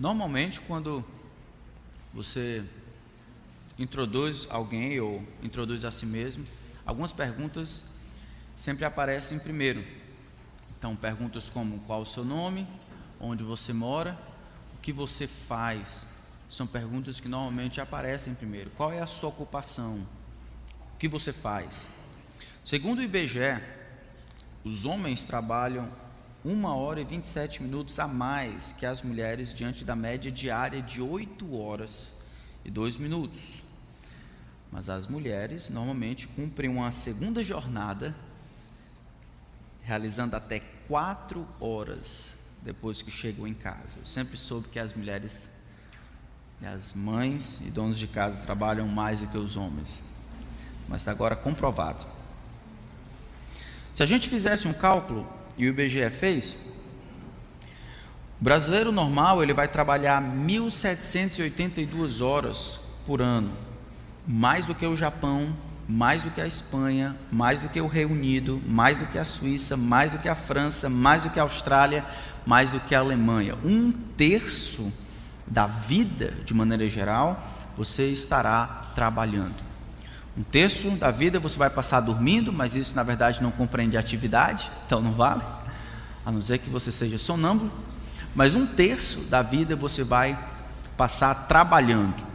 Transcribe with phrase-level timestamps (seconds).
[0.00, 1.04] Normalmente, quando
[2.10, 2.64] você
[3.78, 6.46] introduz alguém ou introduz a si mesmo,
[6.86, 7.84] algumas perguntas
[8.56, 9.84] sempre aparecem primeiro.
[10.78, 12.66] Então, perguntas como qual o seu nome,
[13.20, 14.18] onde você mora,
[14.74, 16.06] o que você faz,
[16.48, 18.70] são perguntas que normalmente aparecem primeiro.
[18.70, 19.98] Qual é a sua ocupação?
[20.94, 21.86] O que você faz?
[22.64, 23.60] Segundo o IBGE,
[24.64, 25.92] os homens trabalham
[26.44, 31.02] uma hora e 27 minutos a mais que as mulheres diante da média diária de
[31.02, 32.14] 8 horas
[32.64, 33.62] e 2 minutos.
[34.72, 38.14] Mas as mulheres normalmente cumprem uma segunda jornada,
[39.82, 42.30] realizando até 4 horas
[42.62, 43.88] depois que chegam em casa.
[43.98, 45.50] Eu sempre soube que as mulheres,
[46.62, 49.88] as mães e donos de casa trabalham mais do que os homens,
[50.88, 52.06] mas está agora comprovado.
[53.92, 56.66] Se a gente fizesse um cálculo, e o IBGE fez,
[58.40, 63.50] o brasileiro normal ele vai trabalhar 1.782 horas por ano,
[64.26, 65.54] mais do que o Japão,
[65.86, 69.24] mais do que a Espanha, mais do que o Reino Unido, mais do que a
[69.24, 72.04] Suíça, mais do que a França, mais do que a Austrália,
[72.46, 73.56] mais do que a Alemanha.
[73.64, 74.92] Um terço
[75.46, 77.42] da vida, de maneira geral,
[77.76, 79.69] você estará trabalhando.
[80.36, 84.70] Um terço da vida você vai passar dormindo, mas isso na verdade não compreende atividade,
[84.86, 85.42] então não vale,
[86.24, 87.70] a não ser que você seja sonâmbulo.
[88.34, 90.38] Mas um terço da vida você vai
[90.96, 92.30] passar trabalhando.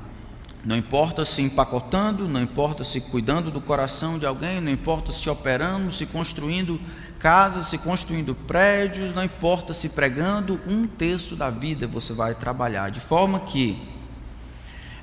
[0.63, 5.29] Não importa se empacotando, não importa se cuidando do coração de alguém, não importa se
[5.29, 6.81] operando, se construindo
[7.19, 12.89] casas, se construindo prédios, não importa se pregando, um terço da vida você vai trabalhar.
[12.89, 13.79] De forma que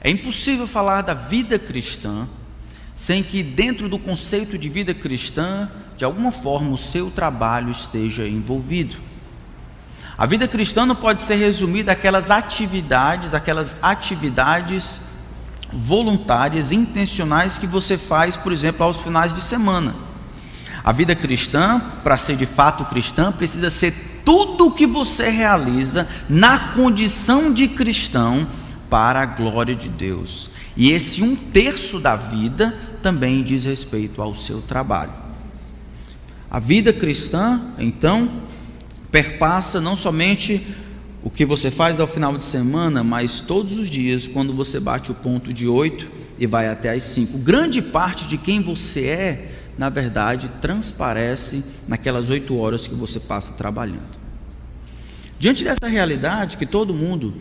[0.01, 2.29] é impossível falar da vida cristã
[2.95, 8.27] sem que dentro do conceito de vida cristã, de alguma forma, o seu trabalho esteja
[8.27, 8.97] envolvido.
[10.17, 15.13] A vida cristã não pode ser resumida àquelas atividades, aquelas atividades
[15.73, 19.95] voluntárias, intencionais que você faz, por exemplo, aos finais de semana.
[20.85, 26.09] A vida cristã, para ser de fato cristã, precisa ser tudo o que você realiza
[26.29, 28.47] na condição de cristão
[28.91, 30.52] para a glória de Deus.
[30.77, 35.13] E esse um terço da vida também diz respeito ao seu trabalho.
[36.51, 38.43] A vida cristã, então,
[39.11, 40.67] perpassa não somente
[41.23, 45.11] o que você faz ao final de semana, mas todos os dias, quando você bate
[45.11, 47.39] o ponto de oito e vai até as cinco.
[47.39, 53.53] Grande parte de quem você é, na verdade, transparece naquelas oito horas que você passa
[53.53, 54.21] trabalhando.
[55.39, 57.35] Diante dessa realidade que todo mundo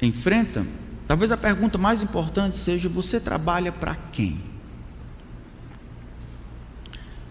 [0.00, 0.64] enfrenta,
[1.06, 4.40] Talvez a pergunta mais importante seja: você trabalha para quem?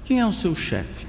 [0.05, 1.07] Quem é o seu chefe?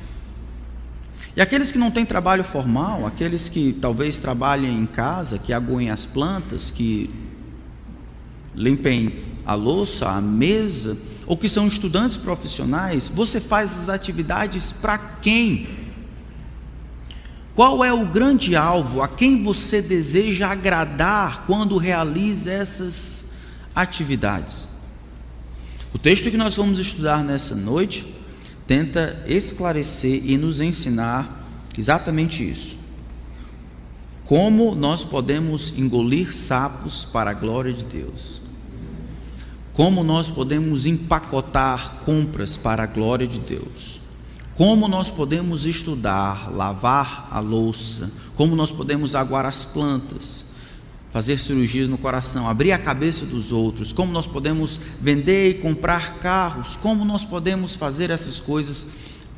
[1.36, 5.90] E aqueles que não têm trabalho formal, aqueles que talvez trabalhem em casa, que aguem
[5.90, 7.10] as plantas, que
[8.54, 10.96] limpem a louça, a mesa,
[11.26, 15.83] ou que são estudantes profissionais, você faz as atividades para quem?
[17.54, 23.34] Qual é o grande alvo a quem você deseja agradar quando realiza essas
[23.74, 24.66] atividades?
[25.94, 28.12] O texto que nós vamos estudar nessa noite
[28.66, 31.46] tenta esclarecer e nos ensinar
[31.78, 32.76] exatamente isso.
[34.24, 38.40] Como nós podemos engolir sapos para a glória de Deus?
[39.74, 43.93] Como nós podemos empacotar compras para a glória de Deus?
[44.56, 50.44] Como nós podemos estudar, lavar a louça, como nós podemos aguar as plantas,
[51.12, 56.18] fazer cirurgias no coração, abrir a cabeça dos outros, como nós podemos vender e comprar
[56.18, 58.86] carros, como nós podemos fazer essas coisas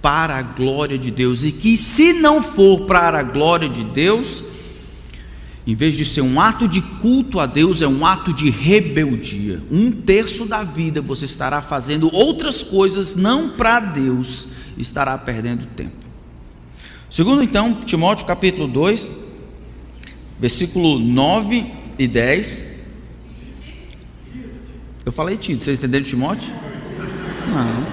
[0.02, 1.42] para a glória de Deus?
[1.42, 4.44] E que, se não for para a glória de Deus,
[5.66, 9.62] em vez de ser um ato de culto a Deus, é um ato de rebeldia.
[9.70, 16.06] Um terço da vida você estará fazendo outras coisas não para Deus estará perdendo tempo.
[17.10, 19.10] Segundo então, Timóteo capítulo 2,
[20.38, 22.76] versículo 9 e 10.
[25.04, 26.52] Eu falei Tito, vocês entenderam Timóteo?
[27.48, 27.86] Não.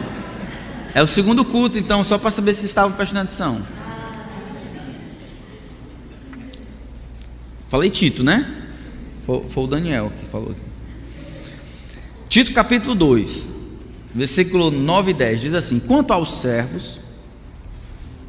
[0.95, 3.65] É o segundo culto, então, só para saber se estavam prestando atenção.
[7.67, 8.67] Falei Tito, né?
[9.25, 10.55] Foi, foi o Daniel que falou.
[12.27, 13.52] Tito capítulo 2
[14.13, 16.99] versículo 9 e 10 diz assim: Quanto aos servos,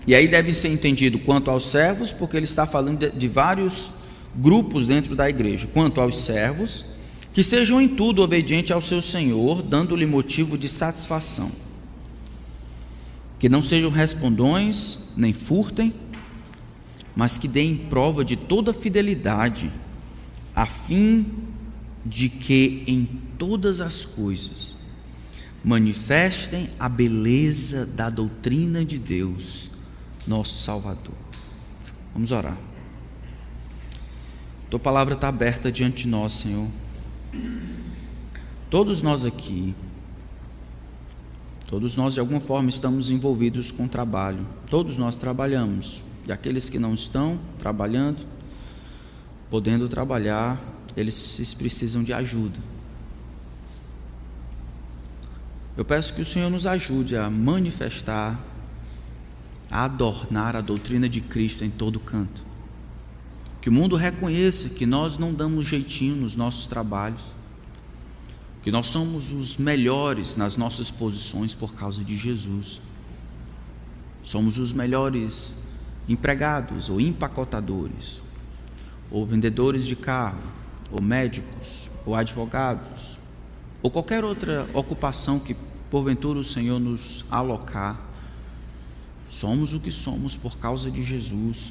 [0.07, 3.91] e aí deve ser entendido quanto aos servos, porque ele está falando de, de vários
[4.35, 5.69] grupos dentro da igreja.
[5.73, 6.87] Quanto aos servos,
[7.33, 11.51] que sejam em tudo obedientes ao seu Senhor, dando-lhe motivo de satisfação.
[13.39, 15.93] Que não sejam respondões, nem furtem,
[17.17, 19.71] mas que deem prova de toda fidelidade,
[20.55, 21.27] a fim
[22.05, 23.09] de que em
[23.39, 24.84] todas as coisas
[25.65, 29.71] manifestem a beleza da doutrina de Deus,
[30.27, 31.15] nosso Salvador.
[32.13, 32.59] Vamos orar.
[34.69, 36.69] Tua palavra está aberta diante de nós, Senhor.
[38.69, 39.75] Todos nós aqui,
[41.67, 44.47] todos nós de alguma forma estamos envolvidos com trabalho.
[44.69, 46.03] Todos nós trabalhamos.
[46.27, 48.27] E aqueles que não estão trabalhando,
[49.51, 50.61] podendo trabalhar,
[50.97, 52.74] eles precisam de ajuda.
[55.77, 58.41] Eu peço que o Senhor nos ajude a manifestar,
[59.69, 62.45] a adornar a doutrina de Cristo em todo canto.
[63.61, 67.23] Que o mundo reconheça que nós não damos jeitinho nos nossos trabalhos,
[68.63, 72.81] que nós somos os melhores nas nossas posições por causa de Jesus.
[74.23, 75.55] Somos os melhores
[76.09, 78.21] empregados ou empacotadores,
[79.11, 80.39] ou vendedores de carro,
[80.93, 82.94] ou médicos, ou advogados,
[83.85, 85.55] ou qualquer outra ocupação que
[85.91, 88.01] porventura o Senhor nos alocar.
[89.29, 91.71] Somos o que somos por causa de Jesus.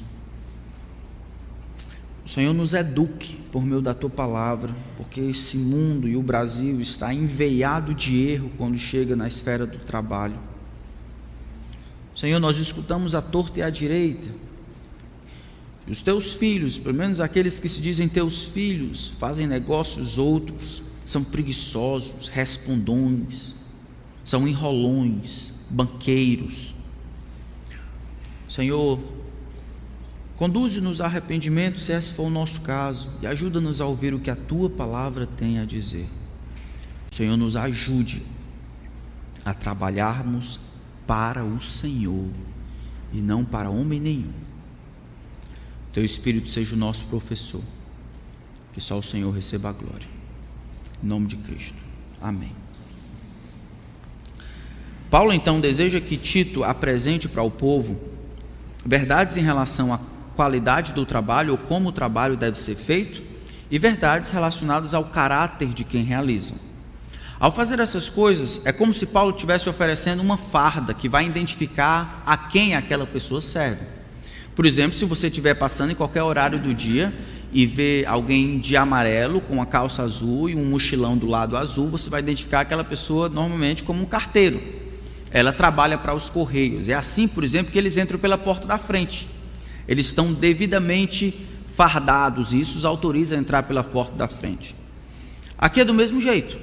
[2.24, 6.80] O Senhor nos eduque por meio da tua palavra, porque esse mundo e o Brasil
[6.80, 10.38] está enveiado de erro quando chega na esfera do trabalho.
[12.14, 14.28] Senhor, nós escutamos a torta e a direita.
[15.84, 20.80] E os teus filhos, pelo menos aqueles que se dizem teus filhos, fazem negócios outros,
[21.04, 23.54] são preguiçosos, respondões,
[24.24, 26.74] são enrolões, banqueiros.
[28.48, 28.98] Senhor,
[30.36, 34.30] Conduze-nos a arrependimento, se esse for o nosso caso, e ajuda-nos a ouvir o que
[34.30, 36.08] a tua palavra tem a dizer.
[37.12, 38.20] Senhor, nos ajude
[39.44, 40.58] a trabalharmos
[41.06, 42.28] para o Senhor
[43.12, 44.32] e não para homem nenhum.
[45.92, 47.62] Teu Espírito seja o nosso professor,
[48.72, 50.13] que só o Senhor receba a glória.
[51.02, 51.76] Em nome de Cristo.
[52.20, 52.52] Amém.
[55.10, 58.00] Paulo então deseja que Tito apresente para o povo
[58.84, 60.00] verdades em relação a
[60.34, 63.22] qualidade do trabalho ou como o trabalho deve ser feito
[63.70, 66.54] e verdades relacionadas ao caráter de quem realiza.
[67.38, 72.22] Ao fazer essas coisas, é como se Paulo estivesse oferecendo uma farda que vai identificar
[72.26, 73.84] a quem aquela pessoa serve.
[74.54, 77.12] Por exemplo, se você estiver passando em qualquer horário do dia
[77.54, 81.88] e ver alguém de amarelo com uma calça azul e um mochilão do lado azul,
[81.88, 84.60] você vai identificar aquela pessoa normalmente como um carteiro.
[85.30, 86.88] Ela trabalha para os correios.
[86.88, 89.28] É assim, por exemplo, que eles entram pela porta da frente.
[89.86, 91.32] Eles estão devidamente
[91.76, 94.74] fardados e isso os autoriza a entrar pela porta da frente.
[95.56, 96.58] Aqui é do mesmo jeito.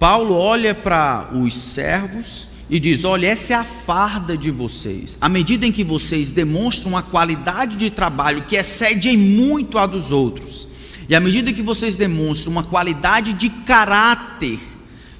[0.00, 5.16] Paulo olha para os servos e diz: Olha, essa é a farda de vocês.
[5.20, 9.86] À medida em que vocês demonstram uma qualidade de trabalho que excede em muito a
[9.86, 10.68] dos outros,
[11.08, 14.58] e à medida que vocês demonstram uma qualidade de caráter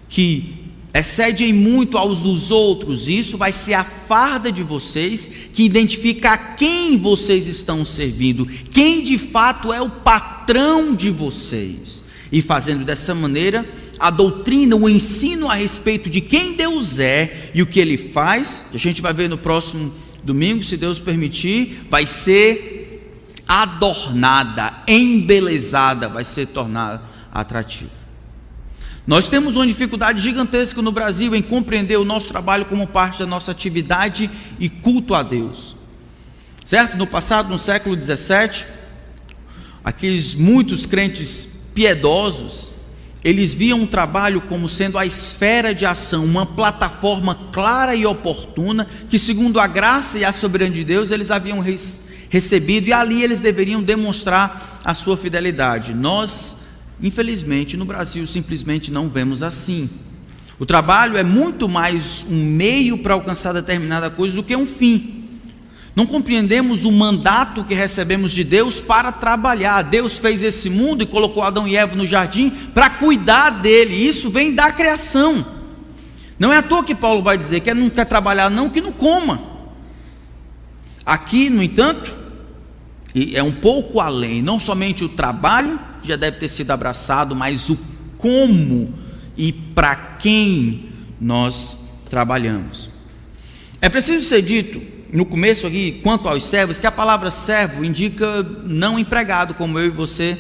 [0.08, 0.54] que
[0.92, 6.98] excedem muito aos dos outros, isso vai ser a farda de vocês que identifica quem
[6.98, 12.04] vocês estão servindo, quem de fato é o patrão de vocês.
[12.30, 13.66] E fazendo dessa maneira,
[13.98, 18.66] a doutrina, o ensino a respeito de quem Deus é e o que ele faz,
[18.70, 19.92] que a gente vai ver no próximo
[20.22, 22.78] domingo, se Deus permitir, vai ser
[23.46, 27.02] adornada, embelezada, vai ser tornada
[27.32, 27.90] atrativa.
[29.06, 33.26] Nós temos uma dificuldade gigantesca no Brasil em compreender o nosso trabalho como parte da
[33.26, 35.76] nossa atividade e culto a Deus.
[36.62, 36.98] Certo?
[36.98, 38.66] No passado, no século 17,
[39.82, 42.72] aqueles muitos crentes piedosos,
[43.24, 48.86] eles viam o trabalho como sendo a esfera de ação, uma plataforma clara e oportuna,
[49.10, 51.64] que segundo a graça e a soberania de Deus, eles haviam
[52.30, 55.94] recebido, e ali eles deveriam demonstrar a sua fidelidade.
[55.94, 56.58] Nós
[57.00, 59.88] Infelizmente, no Brasil simplesmente não vemos assim.
[60.58, 65.17] O trabalho é muito mais um meio para alcançar determinada coisa do que um fim.
[65.98, 69.82] Não compreendemos o mandato que recebemos de Deus para trabalhar.
[69.82, 73.96] Deus fez esse mundo e colocou Adão e Eva no jardim para cuidar dele.
[73.96, 75.44] Isso vem da criação.
[76.38, 78.92] Não é à toa que Paulo vai dizer que não quer trabalhar, não, que não
[78.92, 79.42] coma.
[81.04, 82.14] Aqui, no entanto,
[83.34, 87.78] é um pouco além, não somente o trabalho, já deve ter sido abraçado, mas o
[88.16, 88.94] como
[89.36, 90.90] e para quem
[91.20, 91.76] nós
[92.08, 92.88] trabalhamos.
[93.82, 98.42] É preciso ser dito no começo aqui, quanto aos servos, que a palavra servo indica
[98.64, 100.36] não empregado, como eu e você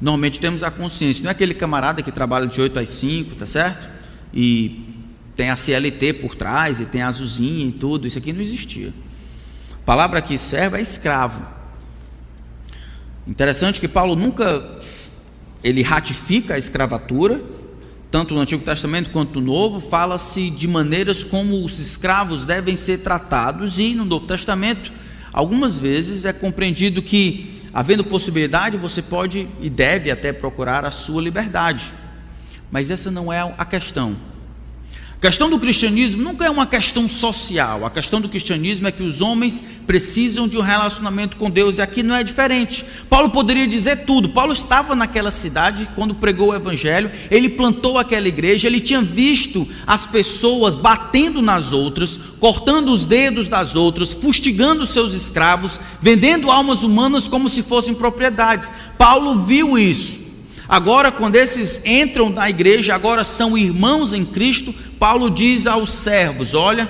[0.00, 1.22] normalmente temos a consciência.
[1.22, 3.88] Não é aquele camarada que trabalha de 8 às 5, tá certo?
[4.32, 4.86] E
[5.34, 8.92] tem a CLT por trás, e tem a azulzinha e tudo, isso aqui não existia.
[9.72, 11.44] A palavra aqui servo é escravo.
[13.26, 14.78] Interessante que Paulo nunca
[15.62, 17.42] ele ratifica a escravatura,
[18.14, 22.98] tanto no Antigo Testamento quanto no Novo, fala-se de maneiras como os escravos devem ser
[22.98, 24.92] tratados, e no Novo Testamento,
[25.32, 31.20] algumas vezes é compreendido que, havendo possibilidade, você pode e deve até procurar a sua
[31.20, 31.92] liberdade.
[32.70, 34.14] Mas essa não é a questão.
[35.16, 37.86] A questão do cristianismo nunca é uma questão social.
[37.86, 41.82] A questão do cristianismo é que os homens precisam de um relacionamento com Deus e
[41.82, 42.84] aqui não é diferente.
[43.08, 44.28] Paulo poderia dizer tudo.
[44.28, 49.66] Paulo estava naquela cidade quando pregou o evangelho, ele plantou aquela igreja, ele tinha visto
[49.86, 56.82] as pessoas batendo nas outras, cortando os dedos das outras, fustigando seus escravos, vendendo almas
[56.82, 58.70] humanas como se fossem propriedades.
[58.98, 60.23] Paulo viu isso.
[60.68, 66.54] Agora, quando esses entram na igreja, agora são irmãos em Cristo, Paulo diz aos servos:
[66.54, 66.88] Olha,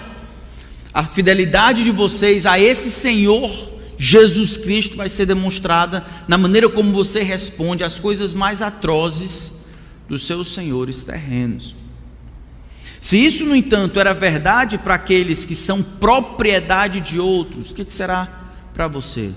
[0.92, 3.50] a fidelidade de vocês a esse Senhor
[3.98, 9.66] Jesus Cristo vai ser demonstrada na maneira como você responde às coisas mais atrozes
[10.08, 11.74] dos seus senhores terrenos.
[13.00, 17.84] Se isso, no entanto, era verdade para aqueles que são propriedade de outros, o que
[17.90, 18.26] será
[18.72, 19.30] para você?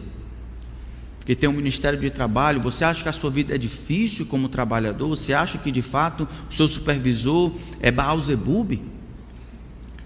[1.27, 4.47] Que tem um ministério de trabalho, você acha que a sua vida é difícil como
[4.47, 5.09] trabalhador?
[5.09, 8.79] Você acha que de fato o seu supervisor é Baal Zebub?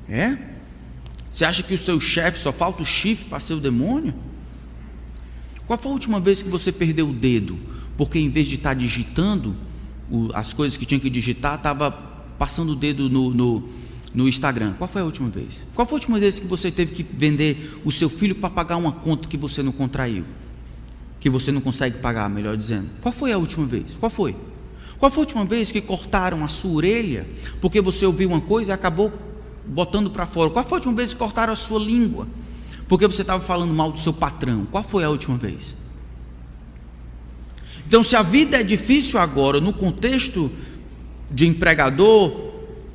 [0.10, 0.36] É?
[1.32, 4.16] Você acha que o seu chefe só falta o chifre para ser o demônio?
[5.68, 7.60] Qual foi a última vez que você perdeu o dedo?
[7.96, 9.56] Porque em vez de estar digitando
[10.34, 13.70] as coisas que tinha que digitar, estava passando o dedo no, no,
[14.12, 14.74] no Instagram.
[14.74, 15.50] Qual foi a última vez?
[15.76, 18.78] Qual foi a última vez que você teve que vender o seu filho para pagar
[18.78, 20.26] uma conta que você não contraiu?
[21.22, 22.90] Que você não consegue pagar, melhor dizendo.
[23.00, 23.86] Qual foi a última vez?
[24.00, 24.36] Qual foi?
[24.98, 27.28] Qual foi a última vez que cortaram a sua orelha
[27.62, 29.14] porque você ouviu uma coisa e acabou
[29.66, 30.50] botando para fora?
[30.50, 32.28] Qual foi a última vez que cortaram a sua língua
[32.88, 34.66] porque você estava falando mal do seu patrão?
[34.70, 35.76] Qual foi a última vez?
[37.88, 40.52] Então, se a vida é difícil agora, no contexto
[41.30, 42.51] de empregador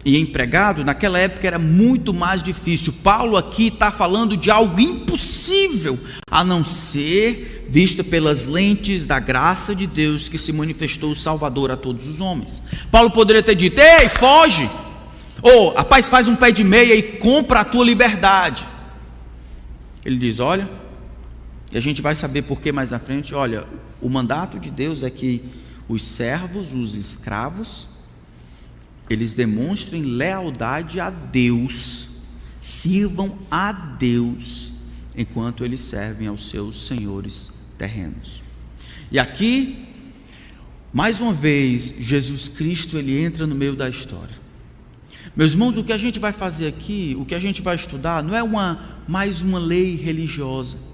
[0.06, 2.92] e empregado, naquela época era muito mais difícil.
[3.02, 5.98] Paulo aqui está falando de algo impossível,
[6.30, 11.72] a não ser vista pelas lentes da graça de Deus que se manifestou o Salvador
[11.72, 12.62] a todos os homens.
[12.88, 14.70] Paulo poderia ter dito: Ei, foge!
[15.42, 18.64] Ou, oh, rapaz, faz um pé de meia e compra a tua liberdade.
[20.04, 20.70] Ele diz: Olha,
[21.72, 23.34] e a gente vai saber por que mais na frente.
[23.34, 23.64] Olha,
[24.00, 25.42] o mandato de Deus é que
[25.88, 27.95] os servos, os escravos,
[29.08, 32.08] eles demonstrem lealdade a Deus,
[32.60, 34.72] sirvam a Deus,
[35.16, 38.42] enquanto eles servem aos seus senhores terrenos.
[39.10, 39.86] E aqui,
[40.92, 44.36] mais uma vez, Jesus Cristo ele entra no meio da história.
[45.36, 48.22] Meus irmãos, o que a gente vai fazer aqui, o que a gente vai estudar,
[48.22, 50.85] não é uma mais uma lei religiosa.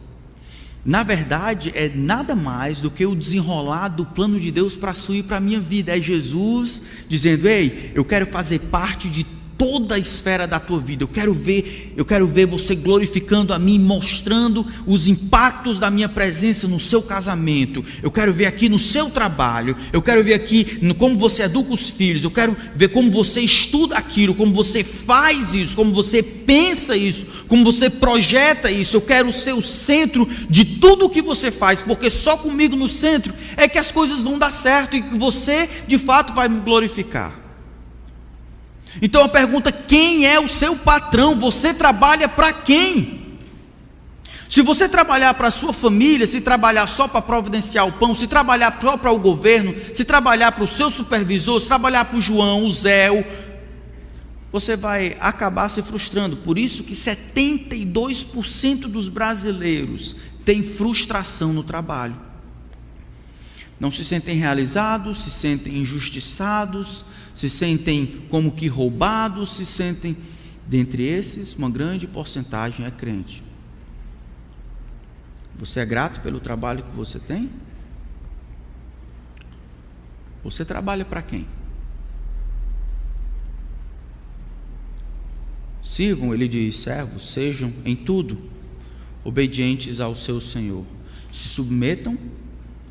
[0.85, 4.95] Na verdade, é nada mais do que o desenrolar do plano de Deus para a
[4.95, 5.97] sua e para a minha vida.
[5.97, 9.25] É Jesus dizendo: Ei, eu quero fazer parte de
[9.63, 11.05] toda a esfera da tua vida.
[11.05, 16.09] Eu quero ver, eu quero ver você glorificando a mim, mostrando os impactos da minha
[16.09, 17.85] presença no seu casamento.
[18.03, 19.77] Eu quero ver aqui no seu trabalho.
[19.93, 22.25] Eu quero ver aqui no, como você educa os filhos.
[22.25, 27.45] Eu quero ver como você estuda aquilo, como você faz isso, como você pensa isso,
[27.47, 28.97] como você projeta isso.
[28.97, 32.89] Eu quero ser o centro de tudo o que você faz, porque só comigo no
[32.89, 36.59] centro é que as coisas vão dar certo e que você de fato vai me
[36.59, 37.42] glorificar.
[39.01, 41.37] Então a pergunta: quem é o seu patrão?
[41.37, 43.23] Você trabalha para quem?
[44.49, 48.27] Se você trabalhar para a sua família, se trabalhar só para providenciar o pão, se
[48.27, 52.21] trabalhar só para o governo, se trabalhar para o seu supervisor, se trabalhar para o
[52.21, 53.09] João, o Zé,
[54.53, 56.37] você vai acabar se frustrando.
[56.37, 62.17] Por isso que 72% dos brasileiros têm frustração no trabalho.
[63.81, 70.17] Não se sentem realizados, se sentem injustiçados, se sentem como que roubados, se sentem.
[70.67, 73.43] Dentre esses, uma grande porcentagem é crente.
[75.57, 77.51] Você é grato pelo trabalho que você tem?
[80.43, 81.47] Você trabalha para quem?
[85.81, 88.41] Sirvam, ele diz, servos, sejam em tudo
[89.25, 90.85] obedientes ao seu Senhor.
[91.31, 92.17] Se submetam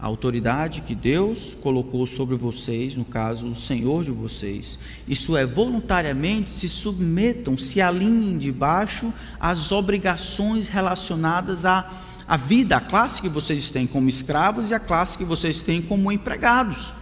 [0.01, 4.79] a autoridade que Deus colocou sobre vocês, no caso, o Senhor de vocês.
[5.07, 11.87] Isso é, voluntariamente se submetam, se alinhem debaixo às obrigações relacionadas à,
[12.27, 15.83] à vida, à classe que vocês têm como escravos e à classe que vocês têm
[15.83, 16.93] como empregados.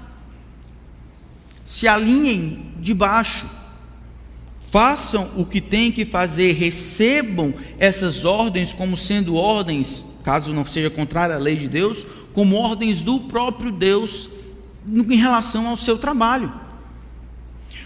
[1.65, 3.59] Se alinhem debaixo.
[4.69, 10.91] Façam o que têm que fazer, recebam essas ordens como sendo ordens, caso não seja
[10.91, 14.29] contrária à lei de Deus, como ordens do próprio Deus
[14.88, 16.53] em relação ao seu trabalho.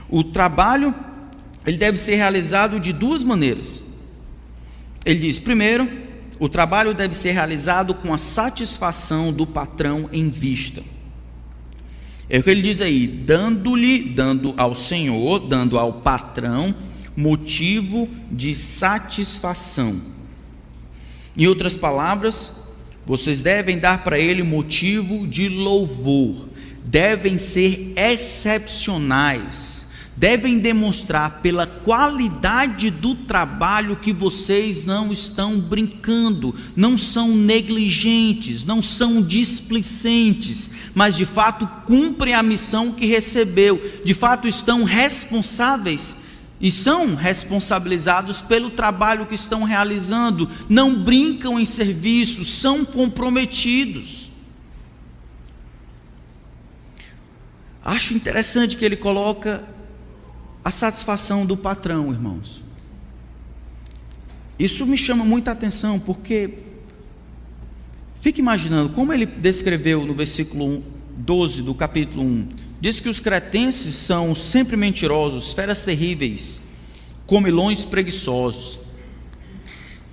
[0.09, 0.93] O trabalho
[1.65, 3.81] ele deve ser realizado de duas maneiras.
[5.05, 5.89] Ele diz: primeiro,
[6.37, 10.83] o trabalho deve ser realizado com a satisfação do patrão em vista.
[12.29, 16.73] É o que ele diz aí, dando-lhe, dando ao Senhor, dando ao patrão
[17.15, 20.01] motivo de satisfação.
[21.37, 22.73] Em outras palavras,
[23.05, 26.47] vocês devem dar para ele motivo de louvor,
[26.85, 29.82] devem ser excepcionais
[30.15, 38.81] devem demonstrar pela qualidade do trabalho que vocês não estão brincando, não são negligentes, não
[38.81, 46.23] são displicentes, mas de fato cumprem a missão que recebeu, de fato estão responsáveis
[46.61, 54.29] e são responsabilizados pelo trabalho que estão realizando, não brincam em serviço, são comprometidos.
[57.83, 59.72] Acho interessante que ele coloca
[60.63, 62.61] a satisfação do patrão, irmãos.
[64.57, 66.51] Isso me chama muita atenção, porque
[68.21, 70.83] fique imaginando como ele descreveu no versículo
[71.17, 72.47] 12 do capítulo 1.
[72.79, 76.61] Diz que os cretenses são sempre mentirosos, feras terríveis,
[77.25, 78.79] comilões preguiçosos.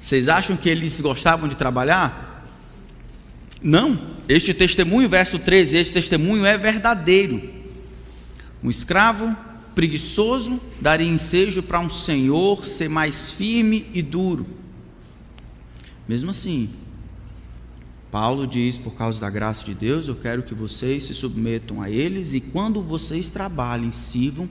[0.00, 2.46] Vocês acham que eles gostavam de trabalhar?
[3.62, 7.42] Não, este testemunho, verso 13, este testemunho é verdadeiro.
[8.62, 9.36] Um escravo
[9.80, 14.46] preguiçoso daria ensejo para um senhor ser mais firme e duro.
[16.06, 16.68] Mesmo assim,
[18.10, 21.88] Paulo diz: por causa da graça de Deus, eu quero que vocês se submetam a
[21.88, 24.50] eles e quando vocês trabalhem, sirvam,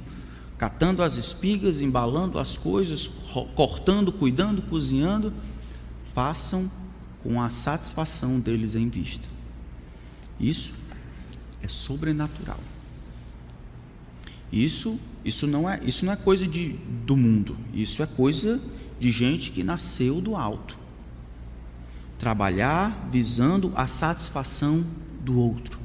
[0.57, 3.07] catando as espigas, embalando as coisas,
[3.53, 5.31] cortando, cuidando, cozinhando,
[6.11, 6.71] façam
[7.21, 9.27] com a satisfação deles em vista.
[10.39, 10.73] Isso
[11.61, 12.59] é sobrenatural.
[14.51, 18.59] Isso, isso, não, é, isso não é coisa de, do mundo, isso é coisa
[18.99, 20.77] de gente que nasceu do alto.
[22.17, 24.83] Trabalhar visando a satisfação
[25.21, 25.79] do outro.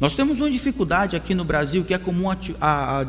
[0.00, 3.06] Nós temos uma dificuldade aqui no Brasil que é comum à,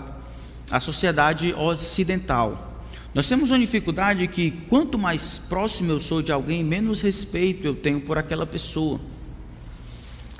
[0.69, 2.71] à sociedade ocidental.
[3.13, 7.75] Nós temos uma dificuldade que quanto mais próximo eu sou de alguém, menos respeito eu
[7.75, 8.99] tenho por aquela pessoa.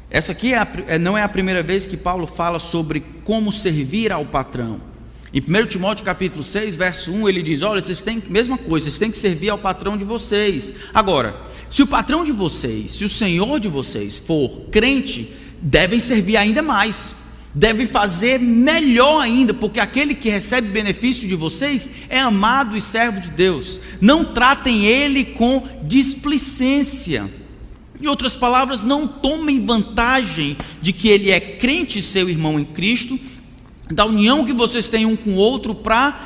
[0.10, 3.52] Essa aqui é a, é, não é a primeira vez que Paulo fala sobre como
[3.52, 4.93] servir ao patrão.
[5.34, 9.00] Em 1 Timóteo capítulo 6, verso 1, ele diz: Olha, vocês têm, mesma coisa, vocês
[9.00, 10.76] têm que servir ao patrão de vocês.
[10.94, 11.36] Agora,
[11.72, 16.62] se o patrão de vocês, se o senhor de vocês for crente, devem servir ainda
[16.62, 17.14] mais,
[17.52, 23.20] devem fazer melhor ainda, porque aquele que recebe benefício de vocês é amado e servo
[23.20, 23.80] de Deus.
[24.00, 27.28] Não tratem ele com displicência.
[28.00, 33.20] Em outras palavras, não tomem vantagem de que ele é crente, seu irmão em Cristo,
[33.94, 36.20] da união que vocês têm um com o outro para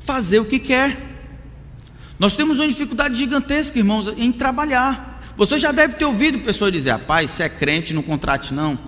[0.00, 1.06] fazer o que quer.
[2.18, 5.22] Nós temos uma dificuldade gigantesca, irmãos, em trabalhar.
[5.36, 8.78] Você já deve ter ouvido pessoas dizer: rapaz, você é crente, não contrate não.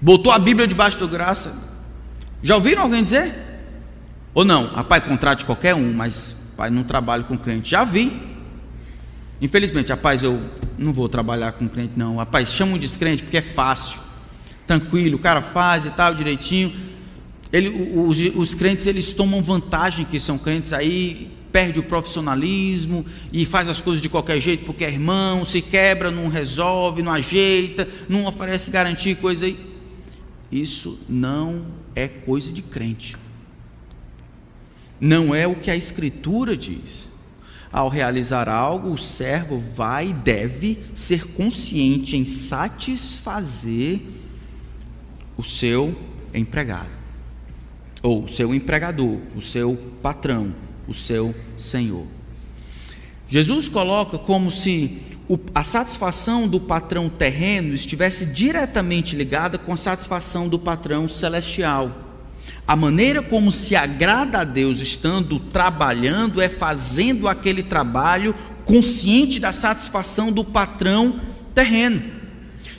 [0.00, 1.68] Botou a Bíblia debaixo do graça.
[2.42, 3.34] Já ouviram alguém dizer?
[4.32, 4.68] Ou não?
[4.68, 7.70] Rapaz, contrate qualquer um, mas pai, não trabalho com crente.
[7.70, 8.16] Já vi.
[9.40, 10.40] Infelizmente, rapaz, eu
[10.76, 12.16] não vou trabalhar com crente, não.
[12.16, 13.98] Rapaz, chama um descrente porque é fácil,
[14.66, 16.87] tranquilo, o cara faz e tal, direitinho.
[17.52, 23.46] Ele, os, os crentes eles tomam vantagem que são crentes aí, perde o profissionalismo e
[23.46, 27.88] faz as coisas de qualquer jeito porque é irmão, se quebra, não resolve, não ajeita,
[28.08, 29.58] não oferece garantia, coisa aí.
[30.50, 33.16] Isso não é coisa de crente.
[35.00, 37.08] Não é o que a Escritura diz.
[37.70, 44.00] Ao realizar algo, o servo vai e deve ser consciente em satisfazer
[45.36, 45.96] o seu
[46.32, 46.97] empregado,
[48.02, 50.54] ou o seu empregador, o seu patrão,
[50.86, 52.06] o seu senhor.
[53.28, 54.98] Jesus coloca como se
[55.54, 62.06] a satisfação do patrão terreno estivesse diretamente ligada com a satisfação do patrão celestial.
[62.66, 68.34] A maneira como se agrada a Deus estando trabalhando é fazendo aquele trabalho
[68.64, 71.20] consciente da satisfação do patrão
[71.54, 72.02] terreno.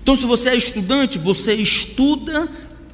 [0.01, 2.47] Então, se você é estudante, você estuda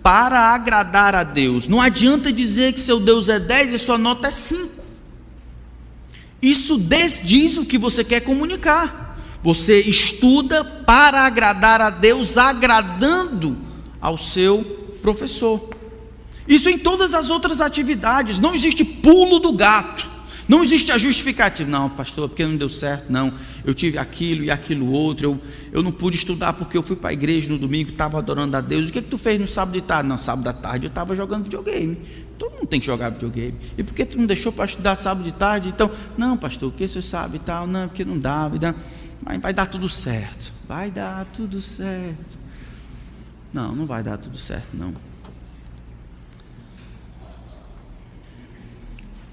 [0.05, 1.67] para agradar a Deus.
[1.67, 4.83] Não adianta dizer que seu Deus é 10 e sua nota é 5.
[6.39, 6.79] Isso
[7.23, 9.17] diz o que você quer comunicar.
[9.41, 13.57] Você estuda para agradar a Deus, agradando
[13.99, 14.63] ao seu
[15.01, 15.71] professor.
[16.47, 20.07] Isso em todas as outras atividades, não existe pulo do gato.
[20.47, 21.69] Não existe a justificativa.
[21.69, 23.11] Não, pastor, porque não deu certo.
[23.11, 25.25] Não, eu tive aquilo e aquilo outro.
[25.25, 28.55] Eu, eu não pude estudar porque eu fui para a igreja no domingo, estava adorando
[28.55, 28.89] a Deus.
[28.89, 30.07] O que, é que tu fez no sábado de tarde?
[30.07, 31.97] Não, sábado da tarde eu estava jogando videogame.
[32.37, 33.55] Todo mundo tem que jogar videogame.
[33.77, 35.69] E por que tu não deixou para estudar sábado de tarde?
[35.69, 37.65] Então, não, pastor, o que você sabe e tal?
[37.65, 38.57] Não, porque não dava.
[38.61, 38.75] Não.
[39.21, 40.53] Mas vai dar tudo certo.
[40.67, 42.37] Vai dar tudo certo.
[43.53, 44.93] Não, não vai dar tudo certo, não.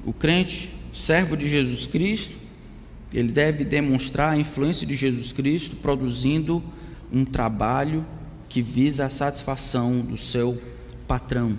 [0.05, 2.37] O crente, servo de Jesus Cristo,
[3.15, 6.63] ele deve demonstrar a influência de Jesus Cristo produzindo
[7.13, 8.05] um trabalho
[8.49, 10.61] que visa a satisfação do seu
[11.07, 11.59] patrão.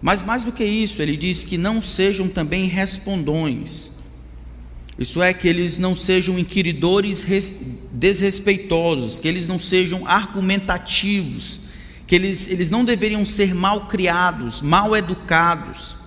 [0.00, 3.90] Mas mais do que isso, ele diz que não sejam também respondões.
[4.98, 7.24] Isso é, que eles não sejam inquiridores
[7.92, 11.60] desrespeitosos, que eles não sejam argumentativos,
[12.06, 16.01] que eles, eles não deveriam ser mal criados, mal educados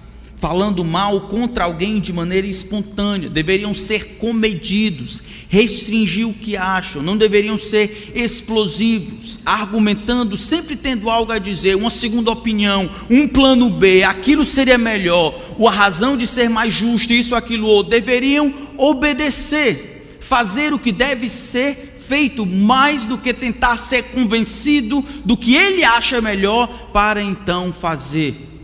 [0.45, 7.17] falando mal contra alguém de maneira espontânea, deveriam ser comedidos, restringir o que acham, não
[7.17, 14.03] deveriam ser explosivos, argumentando, sempre tendo algo a dizer, uma segunda opinião, um plano B,
[14.03, 20.71] aquilo seria melhor, a razão de ser mais justo, isso, aquilo outro, deveriam obedecer, fazer
[20.73, 26.21] o que deve ser feito mais do que tentar ser convencido do que ele acha
[26.21, 28.54] melhor para então fazer.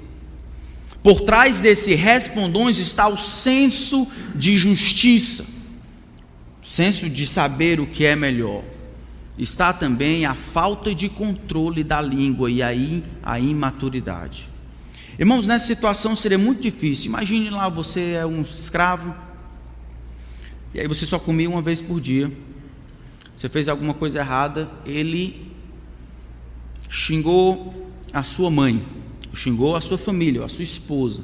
[1.03, 5.45] Por trás desse respondões está o senso de justiça,
[6.63, 8.63] senso de saber o que é melhor.
[9.37, 14.47] Está também a falta de controle da língua e aí a imaturidade.
[15.17, 17.07] Irmãos, nessa situação seria muito difícil.
[17.07, 19.15] Imagine lá, você é um escravo,
[20.73, 22.31] e aí você só comia uma vez por dia.
[23.35, 25.51] Você fez alguma coisa errada, ele
[26.87, 28.85] xingou a sua mãe
[29.33, 31.23] xingou a sua família, a sua esposa.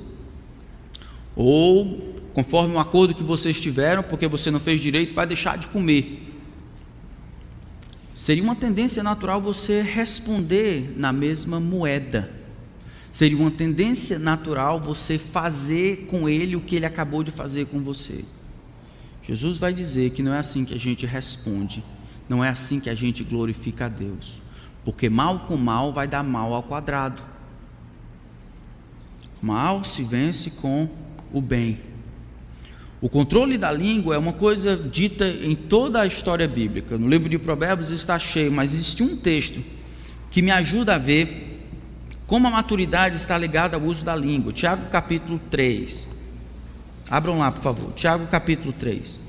[1.35, 5.67] Ou, conforme o acordo que vocês tiveram, porque você não fez direito, vai deixar de
[5.67, 6.23] comer.
[8.15, 12.31] Seria uma tendência natural você responder na mesma moeda.
[13.11, 17.79] Seria uma tendência natural você fazer com ele o que ele acabou de fazer com
[17.79, 18.25] você.
[19.21, 21.83] Jesus vai dizer que não é assim que a gente responde,
[22.29, 24.37] não é assim que a gente glorifica a Deus,
[24.85, 27.21] porque mal com mal vai dar mal ao quadrado.
[29.41, 30.89] Mal se vence com
[31.31, 31.77] o bem.
[32.99, 36.97] O controle da língua é uma coisa dita em toda a história bíblica.
[36.97, 39.63] No livro de Provérbios está cheio, mas existe um texto
[40.31, 41.67] que me ajuda a ver
[42.25, 44.51] como a maturidade está ligada ao uso da língua.
[44.51, 46.07] Tiago capítulo 3.
[47.09, 47.93] Abram lá, por favor.
[47.93, 49.26] Tiago capítulo 3.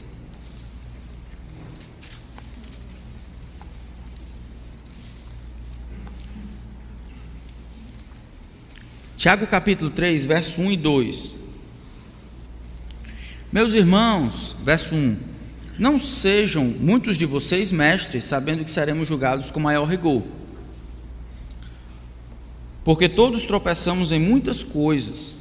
[9.18, 11.32] Tiago capítulo 3, verso 1 e 2.
[13.50, 15.16] Meus irmãos, verso 1:
[15.76, 20.22] Não sejam muitos de vocês mestres, sabendo que seremos julgados com maior rigor.
[22.84, 25.34] Porque todos tropeçamos em muitas coisas.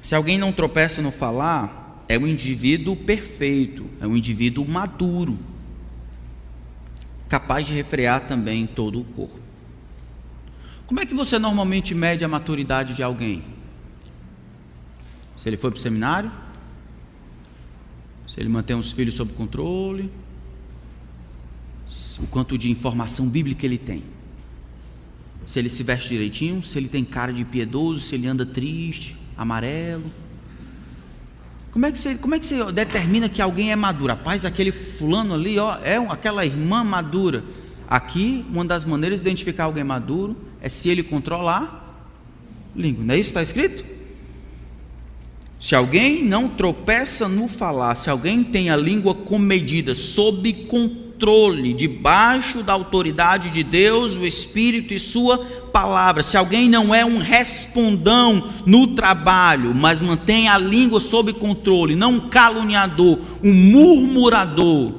[0.00, 5.36] Se alguém não tropeça no falar, é um indivíduo perfeito, é um indivíduo maduro,
[7.28, 9.41] capaz de refrear também todo o corpo.
[10.92, 13.42] Como é que você normalmente mede a maturidade de alguém?
[15.38, 16.30] Se ele foi para o seminário?
[18.28, 20.12] Se ele mantém os filhos sob controle?
[22.20, 24.04] O quanto de informação bíblica ele tem?
[25.46, 26.62] Se ele se veste direitinho?
[26.62, 28.00] Se ele tem cara de piedoso?
[28.00, 30.04] Se ele anda triste, amarelo?
[31.70, 34.12] Como é que você, como é que você determina que alguém é maduro?
[34.12, 37.42] Rapaz, aquele fulano ali, ó, é aquela irmã madura.
[37.88, 41.92] Aqui, uma das maneiras de identificar alguém maduro é se ele controlar
[42.74, 43.04] a língua.
[43.04, 43.84] Não é isso que está escrito?
[45.58, 52.62] Se alguém não tropeça no falar, se alguém tem a língua comedida, sob controle, debaixo
[52.62, 55.38] da autoridade de Deus, o Espírito e Sua
[55.72, 61.96] palavra, se alguém não é um respondão no trabalho, mas mantém a língua sob controle,
[61.96, 64.94] não um caluniador, um murmurador,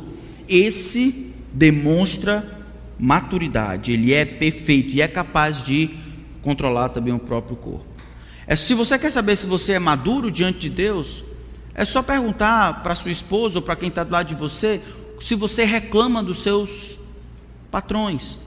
[0.47, 2.52] esse demonstra
[2.99, 5.89] maturidade, ele é perfeito e é capaz de
[6.41, 7.85] controlar também o próprio corpo.
[8.45, 11.23] É, se você quer saber se você é maduro diante de Deus,
[11.73, 14.81] é só perguntar para sua esposa ou para quem está do lado de você
[15.19, 16.99] se você reclama dos seus
[17.71, 18.37] patrões.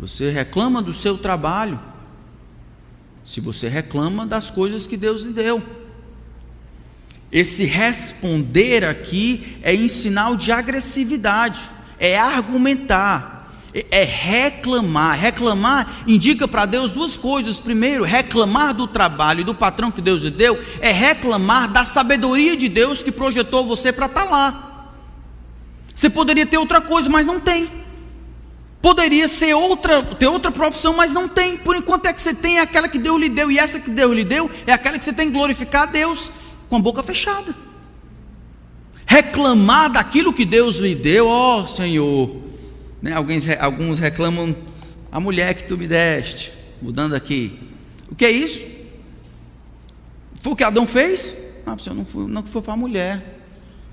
[0.00, 1.78] Você reclama do seu trabalho.
[3.22, 5.62] Se você reclama das coisas que Deus lhe deu.
[7.30, 11.60] Esse responder aqui é em sinal de agressividade
[12.00, 15.18] é argumentar, é reclamar.
[15.18, 17.58] Reclamar indica para Deus duas coisas.
[17.58, 22.56] Primeiro, reclamar do trabalho e do patrão que Deus lhe deu é reclamar da sabedoria
[22.56, 24.88] de Deus que projetou você para estar tá lá.
[25.94, 27.68] Você poderia ter outra coisa, mas não tem.
[28.80, 31.58] Poderia ser outra, ter outra profissão, mas não tem.
[31.58, 34.14] Por enquanto é que você tem aquela que Deus lhe deu, e essa que Deus
[34.14, 36.30] lhe deu é aquela que você tem que glorificar a Deus
[36.70, 37.54] com a boca fechada.
[39.10, 42.30] Reclamar daquilo que Deus lhe deu, ó oh, Senhor.
[43.02, 44.54] Né, alguns, alguns reclamam
[45.10, 47.58] a mulher que tu me deste, mudando aqui.
[48.08, 48.64] O que é isso?
[50.40, 51.62] Foi o que Adão fez?
[51.66, 53.40] Não, Senhor, não foi, não foi a mulher.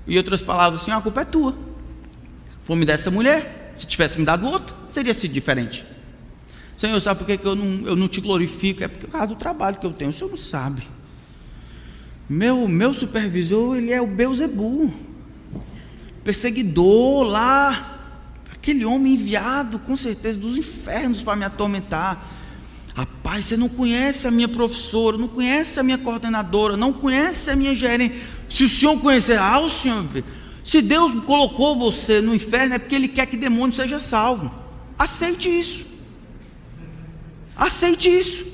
[0.06, 1.52] E outras palavras, Senhor, a culpa é tua.
[2.62, 3.72] Foi me dessa mulher.
[3.74, 5.84] Se tivesse me dado outro, seria sido diferente.
[6.76, 8.84] Senhor, sabe por que eu não, eu não te glorifico?
[8.84, 10.10] É por causa do trabalho que eu tenho.
[10.10, 10.86] O Senhor não sabe.
[12.28, 15.07] Meu, meu supervisor, ele é o Beuzebu.
[16.28, 18.00] Perseguidor lá.
[18.52, 22.22] Aquele homem enviado, com certeza, dos infernos para me atormentar.
[22.94, 27.56] Rapaz, você não conhece a minha professora, não conhece a minha coordenadora, não conhece a
[27.56, 28.14] minha gerente.
[28.50, 30.04] Se o senhor conhecer, ah, o senhor.
[30.62, 34.52] Se Deus colocou você no inferno, é porque Ele quer que demônio seja salvo.
[34.98, 35.86] Aceite isso.
[37.56, 38.44] Aceite isso.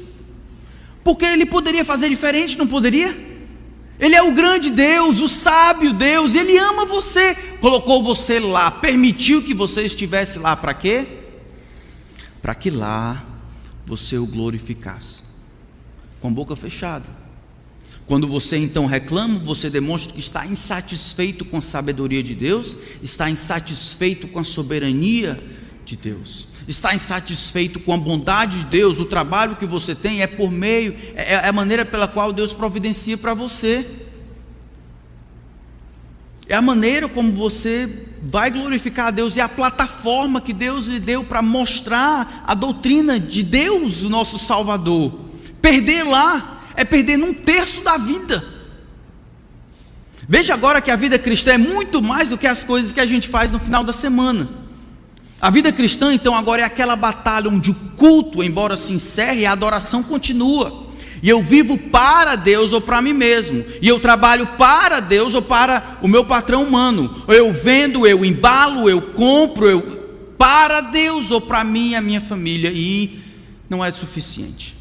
[1.03, 3.34] Porque Ele poderia fazer diferente, não poderia?
[3.99, 9.43] Ele é o grande Deus, o sábio Deus, Ele ama você, colocou você lá, permitiu
[9.43, 11.07] que você estivesse lá para quê?
[12.43, 13.25] Para que lá
[13.87, 15.23] você o glorificasse,
[16.21, 17.07] com a boca fechada.
[18.07, 23.31] Quando você então reclama, você demonstra que está insatisfeito com a sabedoria de Deus, está
[23.31, 25.43] insatisfeito com a soberania
[25.85, 30.27] de Deus, está insatisfeito com a bondade de Deus, o trabalho que você tem é
[30.27, 33.87] por meio, é, é a maneira pela qual Deus providencia para você,
[36.49, 41.01] é a maneira como você vai glorificar a Deus, é a plataforma que Deus lhe
[41.01, 45.21] deu para mostrar a doutrina de Deus, o nosso Salvador.
[45.63, 48.45] Perder lá é perdendo um terço da vida.
[50.29, 53.07] Veja agora que a vida cristã é muito mais do que as coisas que a
[53.07, 54.49] gente faz no final da semana.
[55.45, 59.53] A vida cristã, então, agora é aquela batalha onde o culto, embora se encerre, a
[59.53, 60.87] adoração continua.
[61.23, 63.63] E eu vivo para Deus ou para mim mesmo.
[63.83, 67.25] E eu trabalho para Deus ou para o meu patrão humano.
[67.29, 69.83] Eu vendo, eu embalo, eu compro, eu
[70.39, 72.73] para Deus ou para mim e a minha família.
[72.75, 73.21] E
[73.69, 74.75] não é suficiente.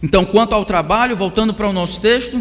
[0.00, 2.40] Então, quanto ao trabalho, voltando para o nosso texto,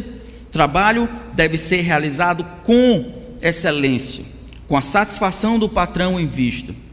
[0.52, 4.24] trabalho deve ser realizado com excelência,
[4.68, 6.88] com a satisfação do patrão em vista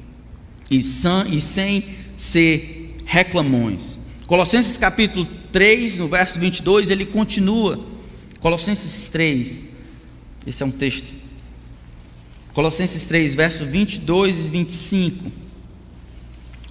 [0.70, 1.84] e, sem
[2.16, 3.98] ser reclamões.
[4.26, 7.78] Colossenses capítulo 3, no verso 22, ele continua.
[8.40, 9.64] Colossenses 3,
[10.46, 11.12] esse é um texto.
[12.52, 15.32] Colossenses 3, verso 22 e 25.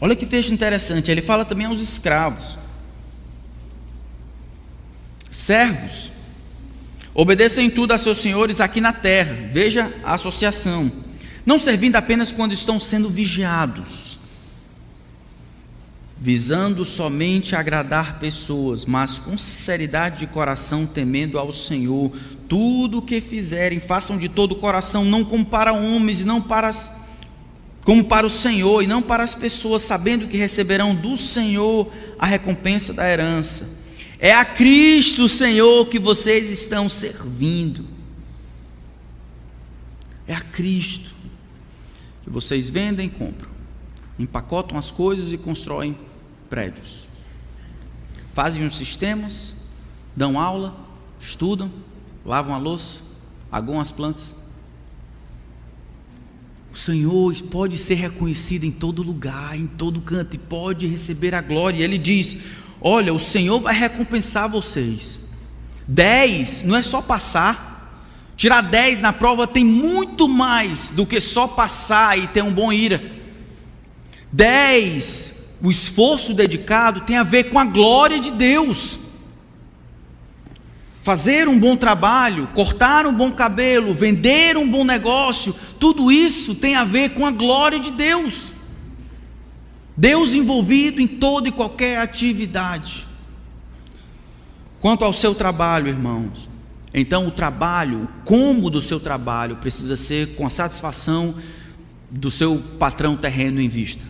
[0.01, 2.57] Olha que texto interessante, ele fala também aos escravos.
[5.31, 6.11] Servos,
[7.13, 9.33] obedeçam em tudo a seus senhores aqui na terra.
[9.51, 10.91] Veja a associação.
[11.45, 14.17] Não servindo apenas quando estão sendo vigiados,
[16.19, 22.11] visando somente agradar pessoas, mas com sinceridade de coração, temendo ao Senhor.
[22.49, 26.41] Tudo o que fizerem, façam de todo o coração, não como para homens e não
[26.41, 27.03] para as,
[27.83, 32.25] como para o Senhor e não para as pessoas, sabendo que receberão do Senhor a
[32.25, 33.85] recompensa da herança.
[34.17, 37.85] É a Cristo, Senhor, que vocês estão servindo.
[40.27, 41.14] É a Cristo
[42.29, 43.49] vocês vendem e compram,
[44.17, 45.97] empacotam as coisas e constroem
[46.49, 47.07] prédios.
[48.33, 49.61] Fazem os sistemas,
[50.15, 50.75] dão aula,
[51.19, 51.71] estudam,
[52.25, 52.99] lavam a louça,
[53.51, 54.35] aguam as plantas.
[56.73, 61.41] O Senhor pode ser reconhecido em todo lugar, em todo canto, e pode receber a
[61.41, 61.81] glória.
[61.81, 62.41] Ele diz:
[62.81, 65.21] Olha, o Senhor vai recompensar vocês.
[65.87, 67.74] Dez não é só passar.
[68.37, 72.71] Tirar dez na prova tem muito mais do que só passar e ter um bom
[72.71, 73.01] ira.
[74.31, 78.99] Dez, o esforço dedicado tem a ver com a glória de Deus.
[81.01, 86.75] Fazer um bom trabalho, cortar um bom cabelo, vender um bom negócio, tudo isso tem
[86.75, 88.53] a ver com a glória de Deus.
[89.95, 93.07] Deus envolvido em toda e qualquer atividade.
[94.81, 96.49] Quanto ao seu trabalho, irmãos,
[96.97, 101.35] então o trabalho, o como do seu trabalho precisa ser com a satisfação
[102.09, 104.03] do seu patrão terreno em vista.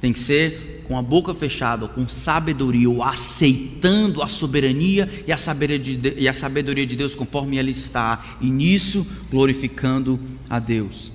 [0.00, 5.36] Tem que ser com a boca fechada, com sabedoria, ou aceitando a soberania e a
[5.36, 11.12] sabedoria de, e a sabedoria de Deus conforme ela está, e nisso glorificando a Deus.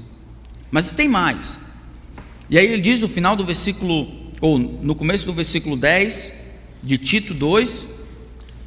[0.71, 1.59] Mas tem mais.
[2.49, 4.07] E aí ele diz no final do versículo,
[4.41, 6.43] ou no começo do versículo 10
[6.83, 7.92] de Tito 2,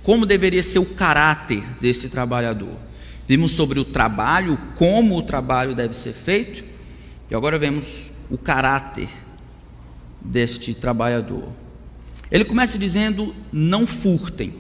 [0.07, 2.79] como deveria ser o caráter desse trabalhador.
[3.27, 6.62] Vimos sobre o trabalho, como o trabalho deve ser feito,
[7.29, 9.09] e agora vemos o caráter
[10.21, 11.49] deste trabalhador.
[12.31, 14.55] Ele começa dizendo: não furtem.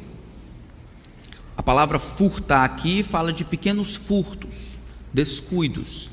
[1.56, 4.70] A palavra furtar aqui fala de pequenos furtos,
[5.14, 6.10] descuidos.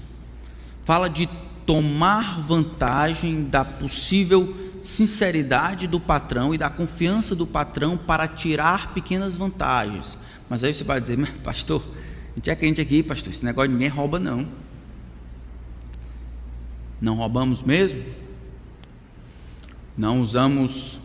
[0.86, 1.28] Fala de
[1.66, 9.38] tomar vantagem da possível sinceridade do patrão e da confiança do patrão para tirar pequenas
[9.38, 10.18] vantagens.
[10.50, 11.82] Mas aí você vai dizer, pastor,
[12.34, 14.46] a gente é crente aqui, pastor, esse negócio ninguém rouba não.
[17.00, 18.04] Não roubamos mesmo?
[19.98, 21.00] Não usamos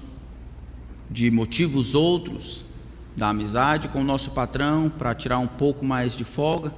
[1.10, 2.64] de motivos outros
[3.16, 6.74] da amizade com o nosso patrão para tirar um pouco mais de folga,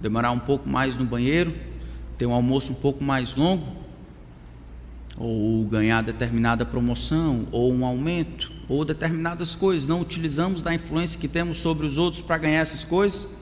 [0.00, 1.54] demorar um pouco mais no banheiro,
[2.16, 3.85] ter um almoço um pouco mais longo,
[5.18, 9.86] ou ganhar determinada promoção, ou um aumento, ou determinadas coisas.
[9.86, 13.36] Não utilizamos da influência que temos sobre os outros para ganhar essas coisas.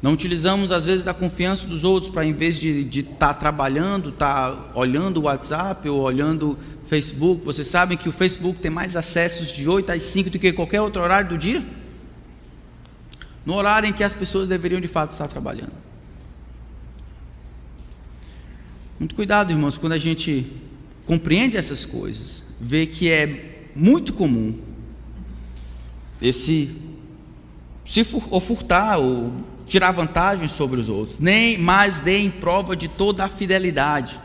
[0.00, 4.10] Não utilizamos, às vezes, da confiança dos outros para, em vez de estar tá trabalhando,
[4.10, 7.44] estar tá olhando o WhatsApp ou olhando Facebook.
[7.44, 10.80] Vocês sabem que o Facebook tem mais acessos de 8 às 5 do que qualquer
[10.80, 11.64] outro horário do dia?
[13.44, 15.85] No horário em que as pessoas deveriam de fato estar trabalhando.
[18.98, 20.46] Muito cuidado, irmãos, quando a gente
[21.04, 24.58] compreende essas coisas, vê que é muito comum
[26.20, 26.74] esse
[27.84, 29.32] se ou furtar ou
[29.66, 34.18] tirar vantagem sobre os outros, nem mais deem prova de toda a fidelidade.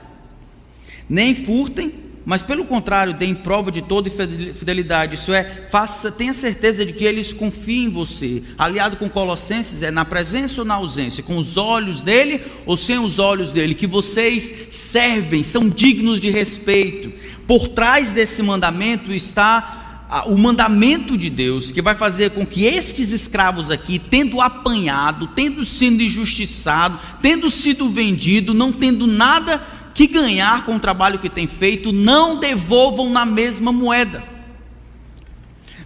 [1.10, 5.16] Nem furtem, mas pelo contrário, deem prova de toda fidelidade.
[5.16, 8.44] Isso é, faça, tenha certeza de que eles confiam em você.
[8.58, 13.00] Aliado com Colossenses é na presença ou na ausência, com os olhos dele ou sem
[13.00, 17.12] os olhos dele, que vocês servem, são dignos de respeito.
[17.48, 19.80] Por trás desse mandamento está
[20.26, 25.64] o mandamento de Deus, que vai fazer com que estes escravos aqui, tendo apanhado, tendo
[25.64, 29.62] sido injustiçado, tendo sido vendido, não tendo nada
[30.08, 34.24] que ganhar com o trabalho que tem feito, não devolvam na mesma moeda.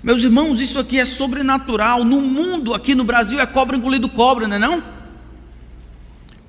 [0.03, 2.03] Meus irmãos, isso aqui é sobrenatural.
[2.03, 4.83] No mundo, aqui no Brasil, é cobra engolido cobra, não é não?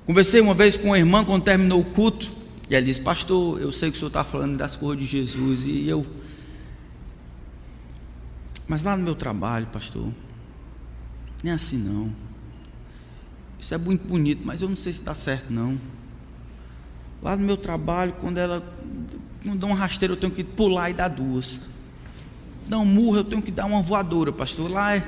[0.05, 2.31] Conversei uma vez com uma irmã quando terminou o culto,
[2.69, 5.63] e ela disse, pastor, eu sei que o senhor está falando das coisas de Jesus,
[5.63, 6.05] e eu.
[8.67, 10.11] Mas lá no meu trabalho, pastor,
[11.43, 12.13] nem é assim não.
[13.59, 15.77] Isso é muito bonito, mas eu não sei se está certo não.
[17.21, 18.63] Lá no meu trabalho, quando ela
[19.47, 21.59] quando dá um rasteiro, eu tenho que pular e dar duas.
[22.67, 24.69] Dá um murro, eu tenho que dar uma voadora, pastor.
[24.69, 25.03] Lá é,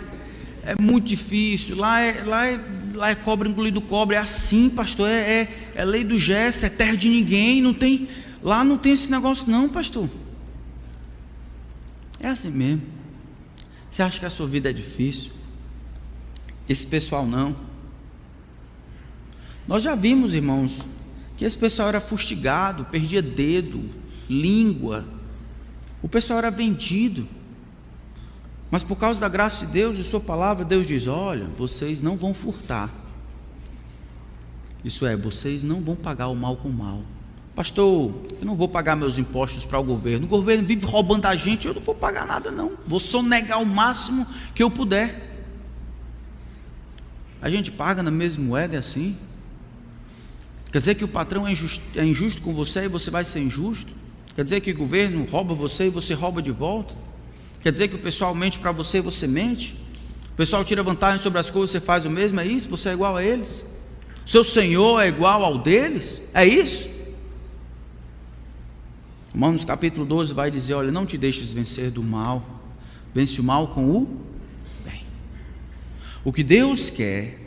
[0.63, 1.75] é muito difícil.
[1.75, 2.59] Lá é, lá, é,
[2.93, 4.15] lá é cobra engolido cobra.
[4.15, 5.09] É assim, pastor.
[5.09, 7.61] É, é, é lei do gesto, é terra de ninguém.
[7.61, 8.07] Não tem,
[8.41, 10.09] lá não tem esse negócio, não, pastor.
[12.19, 12.83] É assim mesmo.
[13.89, 15.31] Você acha que a sua vida é difícil?
[16.67, 17.55] Esse pessoal não.
[19.67, 20.83] Nós já vimos, irmãos,
[21.39, 23.89] que esse pessoal era fustigado, perdia dedo,
[24.29, 25.05] língua.
[26.01, 27.25] O pessoal era vendido.
[28.69, 32.17] Mas por causa da graça de Deus e Sua palavra, Deus diz: Olha, vocês não
[32.17, 32.93] vão furtar.
[34.83, 37.03] Isso é, vocês não vão pagar o mal com o mal.
[37.55, 40.25] Pastor, eu não vou pagar meus impostos para o governo.
[40.25, 42.73] O governo vive roubando a gente, eu não vou pagar nada, não.
[42.85, 45.47] Vou só negar o máximo que eu puder.
[47.41, 49.15] A gente paga na mesma moeda, é assim?
[50.71, 53.39] Quer dizer que o patrão é injusto, é injusto com você e você vai ser
[53.39, 53.91] injusto?
[54.35, 56.93] Quer dizer que o governo rouba você e você rouba de volta?
[57.61, 59.75] Quer dizer que o pessoal mente para você e você mente?
[60.31, 62.39] O pessoal tira vantagem sobre as coisas, você faz o mesmo?
[62.39, 62.69] É isso?
[62.69, 63.65] Você é igual a eles?
[64.25, 66.21] Seu Senhor é igual ao deles?
[66.33, 66.99] É isso?
[69.33, 72.61] Romanos capítulo 12 vai dizer: Olha, não te deixes vencer do mal,
[73.13, 74.21] vence o mal com o
[74.85, 75.03] bem.
[76.23, 77.39] O que Deus quer,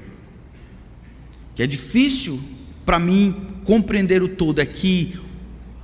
[1.55, 2.43] que é difícil
[2.85, 5.19] para mim compreender o todo é que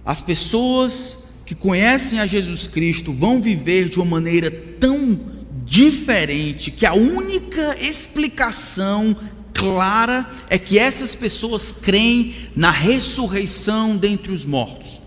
[0.05, 5.19] as pessoas que conhecem a Jesus Cristo vão viver de uma maneira tão
[5.65, 9.17] diferente que a única explicação
[9.55, 15.01] clara é que essas pessoas creem na ressurreição dentre os mortos.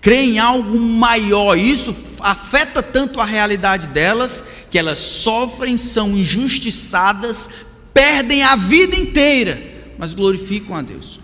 [0.00, 7.50] Creem em algo maior, isso afeta tanto a realidade delas que elas sofrem, são injustiçadas,
[7.92, 11.20] perdem a vida inteira mas glorificam a Deus.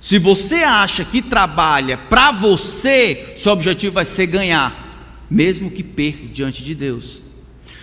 [0.00, 6.26] Se você acha que trabalha para você, seu objetivo vai ser ganhar, mesmo que perca
[6.26, 7.20] diante de Deus.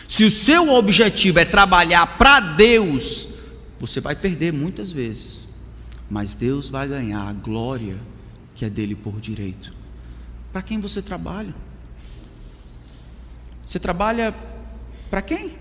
[0.07, 3.29] Se o seu objetivo é trabalhar para Deus,
[3.79, 5.43] você vai perder muitas vezes,
[6.09, 7.99] mas Deus vai ganhar a glória
[8.55, 9.73] que é dele por direito.
[10.51, 11.53] Para quem você trabalha?
[13.65, 14.36] Você trabalha
[15.09, 15.51] para quem?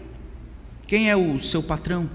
[0.87, 2.09] Quem é o seu patrão?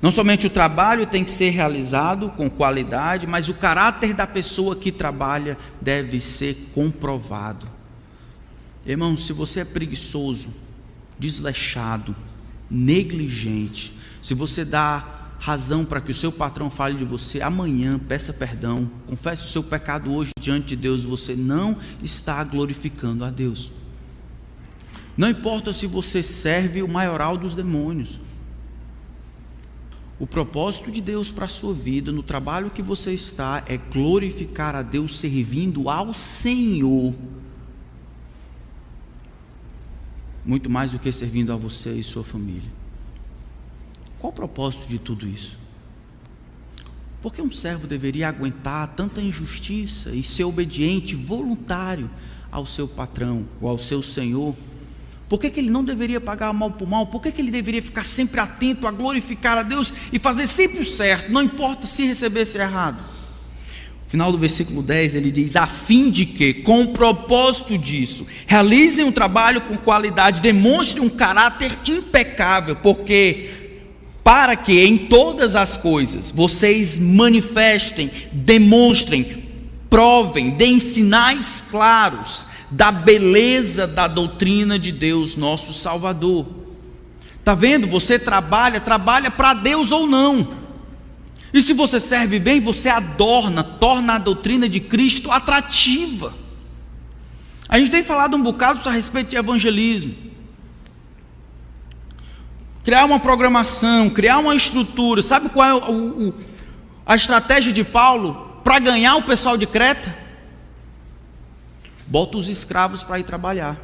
[0.00, 4.76] Não somente o trabalho tem que ser realizado com qualidade, mas o caráter da pessoa
[4.76, 7.66] que trabalha deve ser comprovado.
[8.86, 10.48] Irmão, se você é preguiçoso,
[11.18, 12.14] desleixado,
[12.70, 18.32] negligente, se você dá razão para que o seu patrão fale de você, amanhã peça
[18.32, 23.70] perdão, confesse o seu pecado hoje diante de Deus, você não está glorificando a Deus.
[25.16, 28.20] Não importa se você serve o maioral dos demônios.
[30.18, 34.74] O propósito de Deus para a sua vida, no trabalho que você está, é glorificar
[34.74, 37.14] a Deus servindo ao Senhor.
[40.44, 42.70] Muito mais do que servindo a você e sua família.
[44.18, 45.58] Qual o propósito de tudo isso?
[47.20, 52.08] Por que um servo deveria aguentar tanta injustiça e ser obediente, voluntário
[52.50, 54.56] ao seu patrão ou ao seu senhor?
[55.28, 57.06] Por que, que ele não deveria pagar mal por mal?
[57.06, 60.80] Por que, que ele deveria ficar sempre atento a glorificar a Deus e fazer sempre
[60.80, 62.98] o certo, não importa se recebesse errado?
[64.04, 68.24] No final do versículo 10 ele diz: a fim de que, com o propósito disso,
[68.46, 73.50] realizem um trabalho com qualidade, demonstrem um caráter impecável, porque
[74.22, 79.44] para que em todas as coisas vocês manifestem, demonstrem,
[79.90, 86.46] provem, deem sinais claros da beleza da doutrina de Deus, nosso Salvador.
[87.38, 87.86] Está vendo?
[87.86, 90.48] Você trabalha, trabalha para Deus ou não.
[91.52, 96.34] E se você serve bem, você adorna, torna a doutrina de Cristo atrativa.
[97.68, 100.14] A gente tem falado um bocado a respeito de evangelismo.
[102.84, 105.22] Criar uma programação, criar uma estrutura.
[105.22, 106.34] Sabe qual é o, o,
[107.04, 110.25] a estratégia de Paulo para ganhar o pessoal de Creta?
[112.06, 113.80] Bota os escravos para ir trabalhar.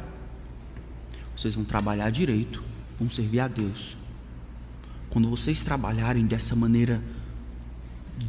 [1.35, 2.63] Vocês vão trabalhar direito,
[2.99, 3.97] vão servir a Deus.
[5.09, 7.01] Quando vocês trabalharem dessa maneira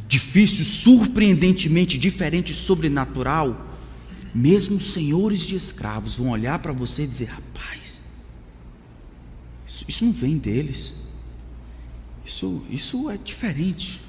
[0.07, 3.75] difícil, surpreendentemente diferente, sobrenatural,
[4.33, 7.99] mesmo senhores de escravos vão olhar para você e dizer: rapaz,
[9.65, 10.93] isso, isso não vem deles,
[12.25, 14.01] isso, isso é diferente.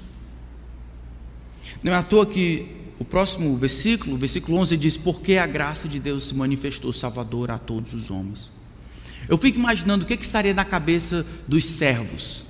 [1.83, 5.99] Não é à toa que o próximo versículo, versículo 11, diz: Porque a graça de
[5.99, 8.51] Deus se manifestou salvador a todos os homens.
[9.29, 12.45] Eu fico imaginando o que, que estaria na cabeça dos servos,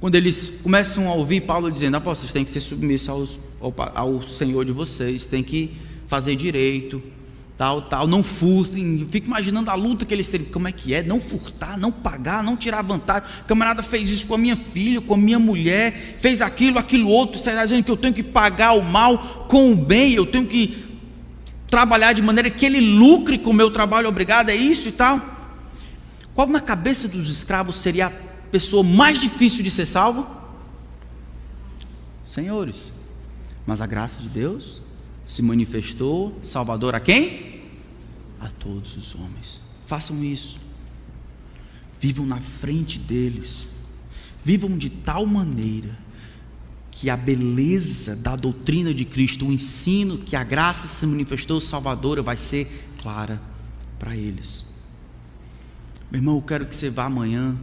[0.00, 3.74] quando eles começam a ouvir Paulo dizendo: ah, vocês têm que ser submissos aos, ao,
[3.94, 5.76] ao Senhor de vocês, têm que
[6.06, 7.02] fazer direito,
[7.58, 9.06] tal, tal, não furtem.
[9.10, 10.48] Fico imaginando a luta que eles teriam.
[10.52, 11.02] Como é que é?
[11.02, 13.28] Não furtar, não pagar, não tirar vantagem.
[13.42, 17.08] O camarada fez isso com a minha filha, com a minha mulher, fez aquilo, aquilo
[17.08, 17.40] outro.
[17.40, 20.46] Você está dizendo que eu tenho que pagar o mal com o bem, eu tenho
[20.46, 20.86] que
[21.68, 25.20] trabalhar de maneira que ele lucre com o meu trabalho, obrigado, é isso e tal.
[26.34, 28.12] Qual na cabeça dos escravos seria a
[28.50, 30.26] pessoa mais difícil de ser salvo?
[32.24, 32.92] Senhores,
[33.66, 34.80] mas a graça de Deus
[35.28, 37.47] se manifestou Salvador a quem?
[38.40, 39.60] A todos os homens.
[39.86, 40.58] Façam isso.
[42.00, 43.66] Vivam na frente deles.
[44.44, 45.96] Vivam de tal maneira
[46.90, 52.22] que a beleza da doutrina de Cristo, o ensino que a graça se manifestou salvadora
[52.22, 53.40] vai ser clara
[53.98, 54.66] para eles.
[56.10, 57.56] Meu irmão, eu quero que você vá amanhã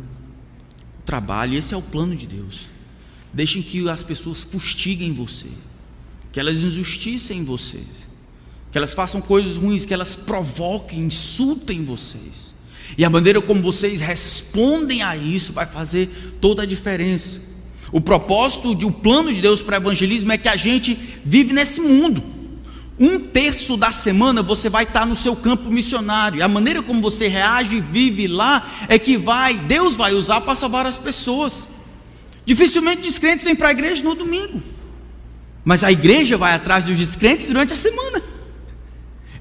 [1.06, 2.70] trabalhe, esse é o plano de Deus.
[3.34, 5.50] Deixem que as pessoas fustiguem você
[6.36, 7.88] que elas injusticem vocês,
[8.76, 12.54] que elas façam coisas ruins, que elas provoquem, insultem vocês.
[12.98, 17.40] E a maneira como vocês respondem a isso vai fazer toda a diferença.
[17.90, 21.54] O propósito, de, o plano de Deus para o evangelismo é que a gente vive
[21.54, 22.22] nesse mundo.
[23.00, 26.40] Um terço da semana você vai estar no seu campo missionário.
[26.40, 30.42] E a maneira como você reage e vive lá é que vai, Deus vai usar
[30.42, 31.70] para salvar as pessoas.
[32.46, 34.62] Dificilmente descrentes vêm para a igreja no domingo.
[35.64, 38.25] Mas a igreja vai atrás dos descrentes durante a semana.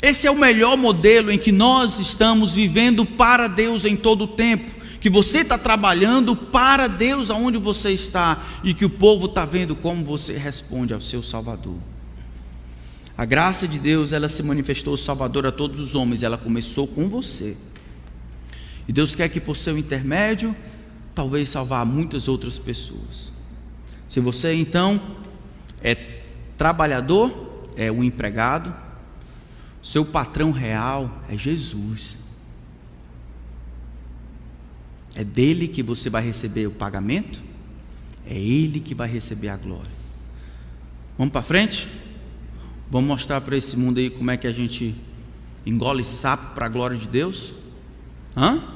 [0.04, 4.28] Esse é o melhor modelo em que nós estamos vivendo para Deus em todo o
[4.28, 4.70] tempo.
[5.00, 9.74] Que você está trabalhando para Deus aonde você está e que o povo está vendo
[9.74, 11.78] como você responde ao seu Salvador.
[13.16, 17.08] A graça de Deus, ela se manifestou Salvador a todos os homens, ela começou com
[17.08, 17.56] você.
[18.86, 20.54] E Deus quer que por seu intermédio,
[21.14, 23.32] talvez salvar muitas outras pessoas.
[24.06, 25.00] Se você então
[25.82, 25.94] é
[26.58, 28.83] trabalhador, é o empregado,
[29.84, 32.16] seu patrão real é Jesus.
[35.14, 37.42] É dele que você vai receber o pagamento,
[38.26, 39.92] é ele que vai receber a glória.
[41.18, 41.86] Vamos para frente?
[42.90, 44.96] Vamos mostrar para esse mundo aí como é que a gente
[45.66, 47.52] engole sapo para a glória de Deus?
[48.34, 48.73] Hã?